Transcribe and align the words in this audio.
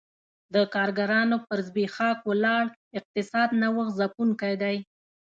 د 0.53 0.55
کارګرانو 0.73 1.37
پر 1.47 1.59
زبېښاک 1.67 2.19
ولاړ 2.29 2.65
اقتصاد 2.97 3.49
نوښت 3.61 3.91
ځپونکی 3.99 4.53
دی 4.61 4.77